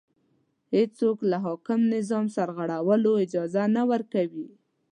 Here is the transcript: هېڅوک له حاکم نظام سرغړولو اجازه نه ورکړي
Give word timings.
هېڅوک 0.75 1.17
له 1.31 1.37
حاکم 1.45 1.79
نظام 1.95 2.25
سرغړولو 2.35 3.11
اجازه 3.25 3.63
نه 3.75 3.83
ورکړي 3.91 4.47